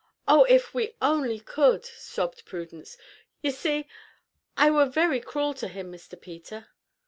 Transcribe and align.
"Oh, 0.27 0.45
if 0.45 0.73
we 0.73 0.95
only 0.99 1.39
could!" 1.39 1.85
sobbed 1.85 2.43
Prudence. 2.45 2.97
"Ye 3.43 3.51
see, 3.51 3.87
I 4.57 4.71
were 4.71 4.87
very 4.87 5.19
cruel 5.21 5.53
to 5.53 5.67
him, 5.67 5.91
Mr. 5.91 6.19
Peter!" 6.19 6.69